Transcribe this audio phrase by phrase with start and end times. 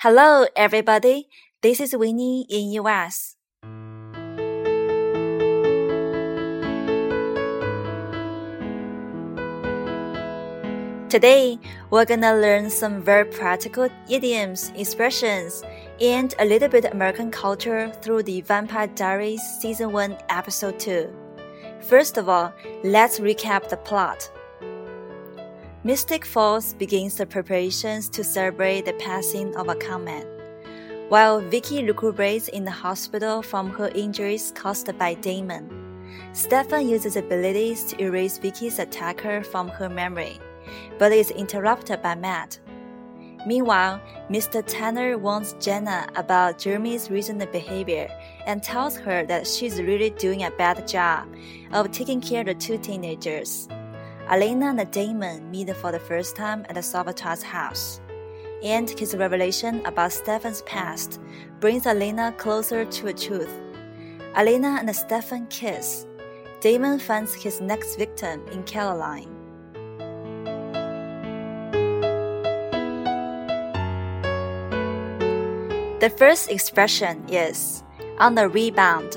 [0.00, 1.26] Hello, everybody.
[1.60, 3.34] This is Winnie in US.
[11.10, 11.58] Today,
[11.90, 15.64] we're gonna learn some very practical idioms, expressions,
[16.00, 21.10] and a little bit American culture through the Vampire Diaries Season 1, Episode 2.
[21.80, 22.52] First of all,
[22.84, 24.30] let's recap the plot.
[25.84, 30.26] Mystic Falls begins the preparations to celebrate the passing of a conman.
[31.08, 35.70] While Vicky recuperates in the hospital from her injuries caused by Damon,
[36.32, 40.38] Stefan uses abilities to erase Vicky's attacker from her memory
[40.98, 42.58] but is interrupted by Matt.
[43.46, 44.62] Meanwhile, Mr.
[44.66, 48.10] Tanner warns Jenna about Jeremy's recent behavior
[48.46, 51.28] and tells her that she's really doing a bad job
[51.72, 53.68] of taking care of the two teenagers.
[54.30, 57.98] Elena and Damon meet for the first time at the Salvatore's house.
[58.62, 61.18] And his revelation about Stefan's past
[61.60, 63.58] brings Elena closer to the truth.
[64.36, 66.06] Elena and Stefan kiss.
[66.60, 69.34] Damon finds his next victim in Caroline.
[76.00, 77.82] The first expression is
[78.18, 79.16] on the rebound.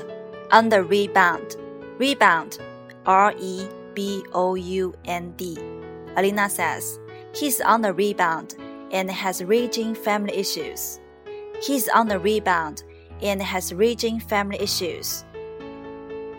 [0.52, 1.56] On the rebound.
[1.98, 2.58] Rebound.
[3.04, 5.57] R E B O U N D.
[6.15, 6.99] Alina says,
[7.33, 8.55] He's on the rebound
[8.91, 10.99] and has raging family issues.
[11.61, 12.83] He's on the rebound
[13.21, 15.23] and has raging family issues.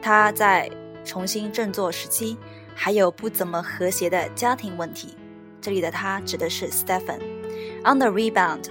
[0.01, 0.71] 他在
[1.05, 2.37] 重新振作时期，
[2.75, 5.17] 还有不怎么和谐的家庭问题。
[5.61, 8.69] 这里的他指的是 Stephen。On the rebound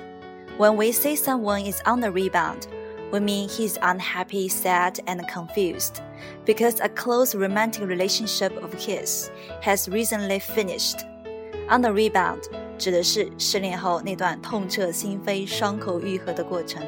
[0.57, 2.67] when we say someone is on the rebound,
[3.11, 6.01] we mean he's unhappy, sad, and confused
[6.45, 9.29] because a close romantic relationship of his
[9.61, 10.99] has recently finished.
[11.69, 12.43] On the rebound
[12.77, 16.81] 指的是失恋后那段痛彻心扉、伤口愈合的过程。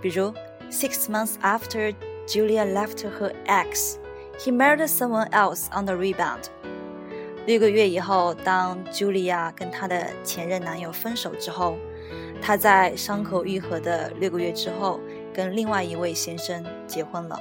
[0.00, 0.32] 比如，
[0.70, 1.94] six months after
[2.26, 3.96] Julia left her ex,
[4.38, 6.44] he married someone else on the rebound.
[7.46, 11.76] 六个月以后，当 Julia 跟她的前任男友分手之后。
[12.42, 15.00] 她在伤口愈合的六个月之后，
[15.32, 17.40] 跟另外一位先生结婚了。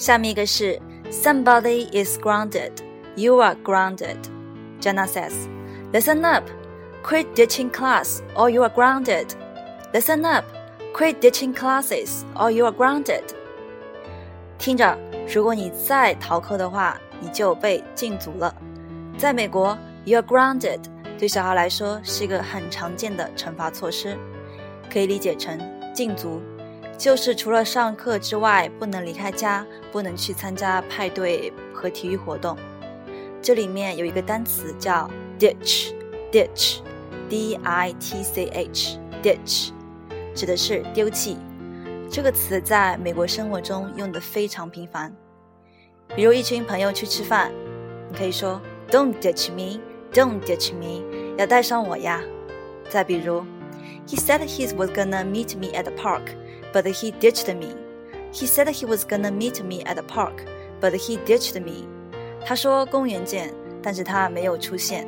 [0.00, 0.80] 下面一个是
[1.10, 2.72] Somebody is grounded.
[3.14, 4.16] You are grounded.
[4.80, 5.32] Jenna says,
[5.92, 6.44] "Listen up,
[7.02, 9.28] quit ditching class, or you are grounded.
[9.92, 10.44] Listen up,
[10.92, 13.22] quit ditching classes, or you are grounded."
[14.58, 14.98] 听着，
[15.32, 18.54] 如果你再逃课的话，你就被禁足了。
[19.16, 20.80] 在美国，you're grounded
[21.18, 24.16] 对小孩来说是一个很常见的惩罚措施，
[24.92, 25.58] 可以理解成
[25.94, 26.42] 禁足，
[27.01, 32.55] 就是除了上课之外，不能离开家，不能去参加派对和体育活动。
[33.41, 35.09] 这里面有一个单词叫
[35.39, 39.71] ditch，ditch，d i t c h，ditch，
[40.35, 41.39] 指的是丢弃。
[42.07, 45.11] 这个词在美国生活中用的非常频繁，
[46.15, 47.51] 比如一群朋友去吃饭，
[48.11, 48.61] 你可以说
[48.91, 49.79] "Don't ditch me,
[50.13, 51.01] don't ditch me，
[51.35, 52.21] 要带上我呀。
[52.91, 53.43] 再比如
[54.07, 56.35] ，He said he was gonna meet me at the park,
[56.73, 57.75] but he ditched me.
[58.31, 60.43] He said he was gonna meet me at the park,
[60.79, 61.87] but he ditched me.
[62.45, 65.07] 他说公园见，但是他没有出现。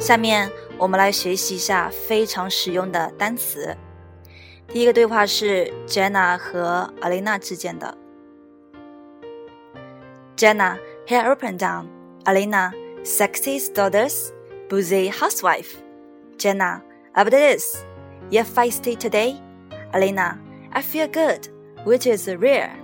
[0.00, 3.74] 下面我们来学习一下非常实用的单词。
[4.68, 7.96] 第一个对话是 Jenna 和 Alina 之间的。
[10.36, 11.86] Jenna, hair up and down.
[12.24, 12.72] Alina,
[13.03, 14.31] sexy daughters,
[14.69, 15.81] boozy housewife.
[16.37, 16.81] Jenna,
[17.15, 17.85] up this.
[18.29, 19.39] You're feisty today.
[19.93, 20.39] Alina,
[20.71, 21.49] I feel good,
[21.83, 22.75] which is rare,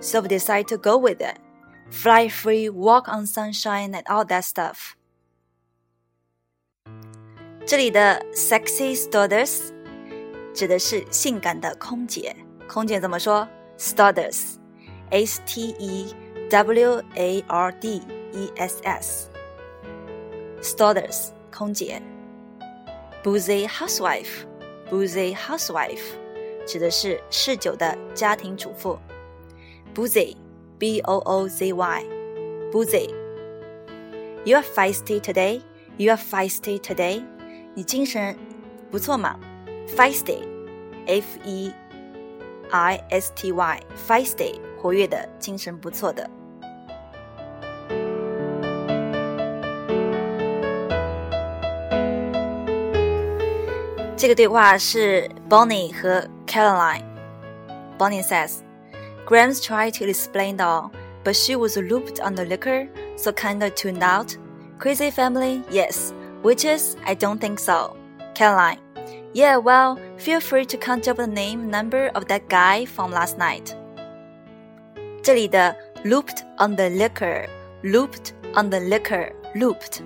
[0.00, 1.38] so we decide to go with it.
[1.90, 4.96] Fly free, walk on sunshine, and all that stuff.
[7.66, 9.72] 这里的 sexy stewardess
[10.54, 12.34] 指的是性感的空姐。
[12.68, 13.46] 空姐怎么说？
[13.78, 16.14] stewardess，s t e
[16.50, 18.02] w a r d
[18.32, 18.80] e s
[20.62, 22.00] s，stewardess 空姐。
[23.22, 26.02] boozy housewife，boozy housewife
[26.66, 28.98] 指的是嗜酒的家庭主妇。
[29.94, 35.62] boozy，b o o z y，boozy。You are feisty today.
[35.96, 37.24] You are feisty today.
[37.74, 38.36] 你精神
[38.90, 39.38] 不错嘛？
[39.96, 41.72] Feisty，F E
[42.70, 46.28] I S T Y，Feisty，活跃的，精神不错的。
[54.18, 58.62] 这个对话是 Bonnie 和 Caroline。Bonnie says,
[59.26, 60.90] Grams tried to explain it all,
[61.24, 64.36] but she was looped on the liquor, so kinda tuned out.
[64.78, 66.12] Crazy family, yes.
[66.42, 67.96] Witches, I don't think so.
[68.34, 68.78] Caroline,
[69.32, 73.38] yeah, well, feel free to count up the name number of that guy from last
[73.38, 73.74] night.
[75.22, 75.74] 这里的
[76.04, 77.46] looped on the liquor,
[77.82, 80.02] looped on the liquor, looped,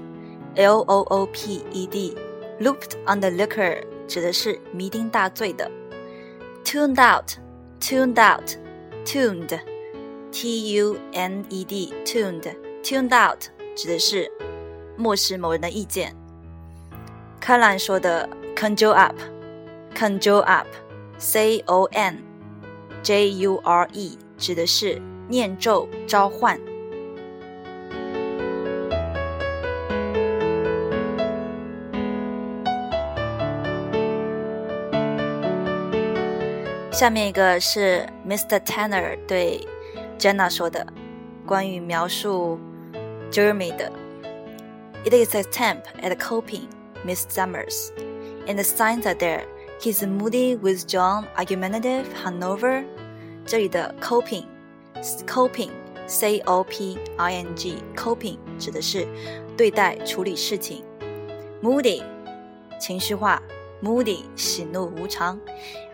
[0.57, 2.17] L O O P E D,
[2.61, 5.70] looped on the liquor 指的是酩酊大醉的。
[6.64, 7.38] tuned out,
[7.80, 8.58] tuned out,
[9.06, 9.60] tuned,
[10.32, 14.30] T U N E D, tuned, tuned out 指的是
[14.98, 16.16] 漠视某人的意见。
[17.40, 19.16] 柯兰说的 conjure up,
[19.96, 20.68] conjure up,
[21.20, 22.24] C O N
[23.04, 25.00] J U R E 指的是
[25.30, 26.60] 念咒召唤。
[36.93, 38.59] 下面一个是 Mr.
[38.61, 39.67] Tanner 对
[40.19, 40.87] Jenna 说的，
[41.47, 42.59] 关于描述
[43.31, 43.93] Jeremy 的。
[45.05, 46.67] It is a attempt at coping,
[47.05, 47.93] Miss Summers,
[48.47, 49.43] and the signs are there.
[49.81, 52.85] He's moody, withdrawn, argumentative, Hanover.
[53.47, 54.45] 这里的 coping,
[55.27, 55.71] coping,
[56.07, 59.07] c o p i n g, coping 指的是
[59.57, 60.85] 对待处理事情。
[61.63, 62.03] Moody
[62.81, 63.41] 情绪化，
[63.83, 65.39] moody 喜怒无常，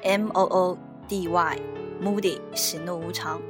[0.02, 0.78] m o o
[1.09, 1.57] d y,
[2.01, 3.41] moody 喜怒无常。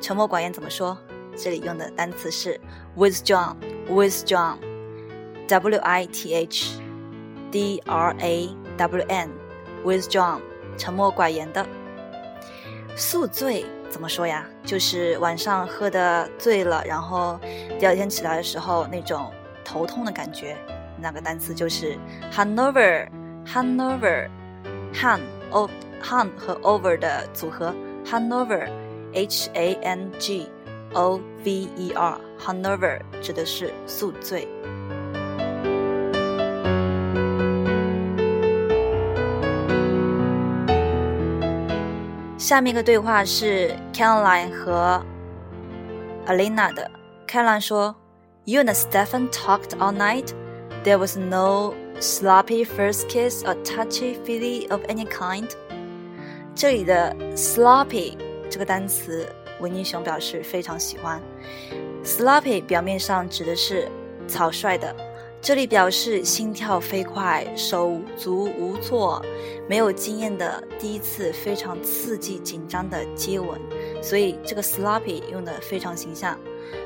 [0.00, 0.98] 沉默寡言怎么说？
[1.36, 2.60] 这里用的单词是
[2.96, 3.54] withdrawn,
[3.88, 4.56] withdrawn,
[5.48, 6.80] w i t h
[7.52, 9.30] d r a w n,
[9.84, 10.40] withdrawn
[10.76, 11.64] 沉默寡言的。
[12.96, 14.44] 宿醉怎么说呀？
[14.64, 17.38] 就是晚上喝的醉了，然后
[17.78, 19.30] 第二天起来的时候那种
[19.64, 20.56] 头痛的感觉。
[20.98, 21.96] 那个单词就是
[22.32, 23.06] Hanover,
[23.46, 24.28] Hanover,
[24.94, 25.20] Han
[25.50, 25.68] o
[26.05, 27.73] Han 和 over 的组合
[28.05, 28.67] Hanover,
[29.13, 30.47] H A N G
[30.93, 34.47] O V E R, Hanover 指的是宿醉。
[42.37, 45.01] 下面一个对话是 Caroline 和
[46.25, 46.89] Alina 的。
[47.27, 47.95] Caroline 说：“
[48.43, 50.33] You and Stefan talked all night.
[50.83, 55.49] There was no sloppy first kiss or touchy feely of any kind。”
[56.56, 58.16] 这里的 sloppy
[58.48, 59.28] 这个单词，
[59.60, 61.20] 维尼熊表示非常喜欢。
[62.02, 63.86] sloppy 表面上指的是
[64.26, 64.96] 草率的。
[65.42, 69.22] 这里表示心跳飞快、手足无措、
[69.68, 73.60] 没有经验的第一次非常刺激、紧张的接吻，
[74.02, 76.38] 所以这个 sloppy 用的非常形象。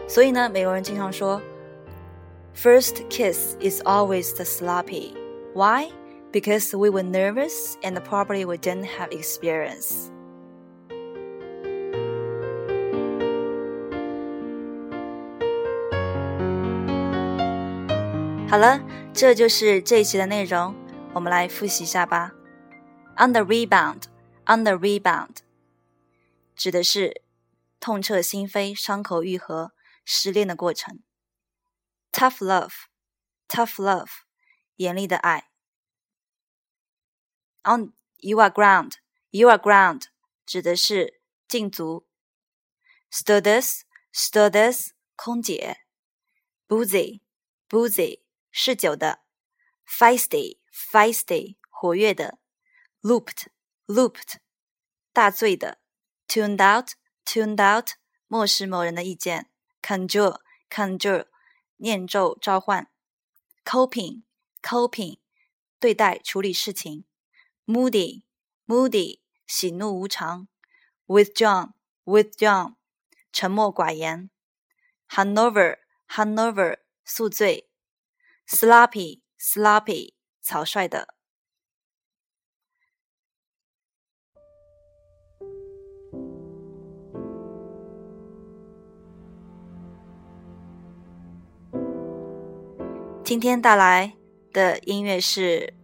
[0.09, 1.41] 所以呢，美国人经常说
[2.57, 5.13] ，First kiss is always the sloppy.
[5.55, 5.91] Why?
[6.32, 10.12] Because we were nervous and probably we didn't have experience.
[18.50, 18.80] 好了，
[19.14, 20.76] 这就是这一期的内容，
[21.14, 22.32] 我们来复习一下吧。
[23.18, 24.04] On the rebound,
[24.46, 25.38] on the rebound，
[26.56, 27.22] 指的是
[27.80, 29.72] 痛彻心扉、伤口愈合、
[30.04, 31.00] 失恋的过程。
[32.12, 32.72] Tough love,
[33.48, 34.10] tough love，
[34.76, 35.49] 严厉的爱。
[37.64, 38.94] On you are ground,
[39.32, 40.06] you are ground，
[40.46, 42.08] 指的是禁足。
[43.12, 43.82] Stewardess,
[44.14, 45.86] stewardess，空姐。
[46.68, 47.22] Boozy,
[47.70, 48.26] boozy。
[48.58, 49.20] 嗜酒的，
[49.86, 52.40] feisty，feisty，活跃的，
[53.02, 54.36] looped，looped，
[55.12, 55.80] 大醉的，
[56.26, 57.90] tuned out，tuned out，
[58.28, 59.52] 漠视某人的意见，
[59.82, 61.28] conjure，conjure，
[61.76, 62.88] 念咒召唤，
[63.66, 65.20] coping，coping，
[65.80, 67.04] 对待处理事情
[67.71, 70.49] ，moody，moody，喜怒无常
[71.07, 72.75] ，withdrawn，withdrawn，
[73.33, 74.31] 沉默寡言
[75.09, 77.71] ，Hanover，Hanover，宿醉。
[78.51, 81.15] sloppy sloppy 草率的。
[93.25, 94.17] 今天带来
[94.53, 95.75] 的音乐是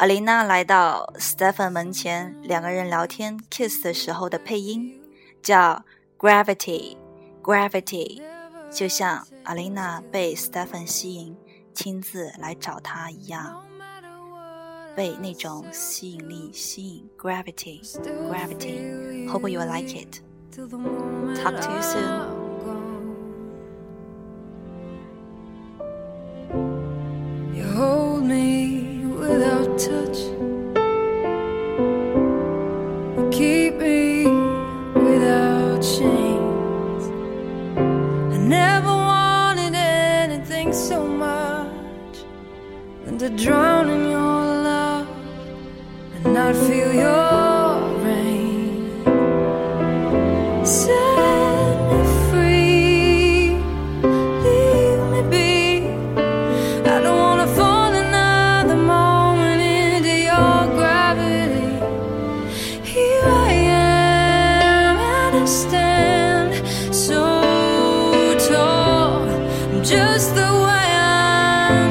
[0.00, 4.98] 阿琳娜来到 Stephen 门前，两个人聊天 kiss 的时候的配音，
[5.42, 5.84] 叫
[6.18, 6.96] Gravity
[7.42, 8.22] Gravity，
[8.72, 11.36] 就像阿琳娜被 Stephen 吸引。
[11.74, 13.62] 亲自来找他一样，
[14.96, 17.82] 被那种吸引力吸引，gravity
[18.30, 19.28] gravity。
[19.28, 20.20] Hope you like it.
[20.56, 22.39] Talk to you soon.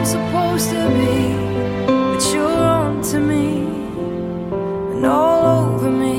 [0.10, 1.36] supposed to be,
[1.86, 3.48] but you're on to me
[4.94, 6.18] and all over me.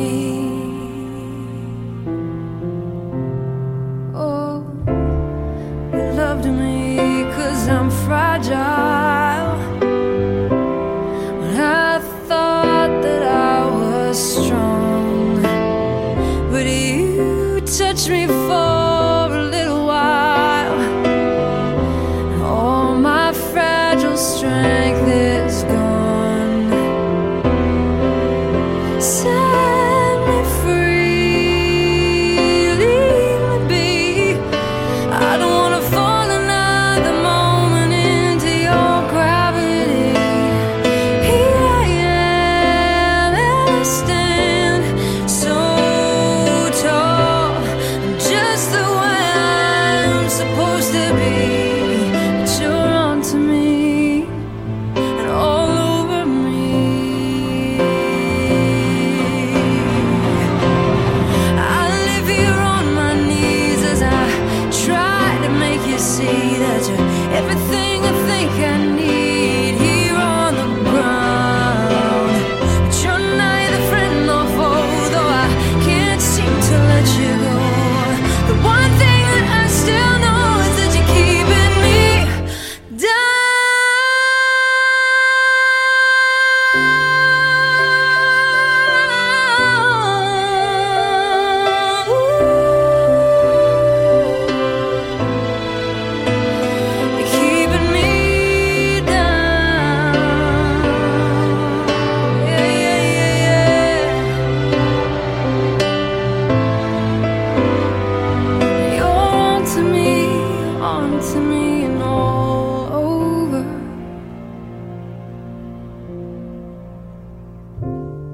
[4.14, 4.62] Oh,
[5.92, 9.58] you loved me cause I'm fragile.
[11.40, 15.42] When I thought that I was strong,
[16.52, 18.69] but you touched me for.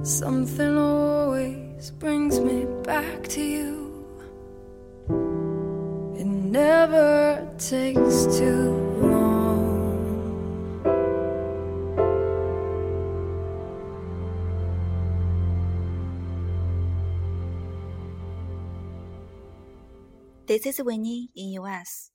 [0.07, 4.07] Something always brings me back to you.
[6.17, 8.71] It never takes too
[9.03, 9.67] long.
[20.47, 22.13] This is Winnie in US.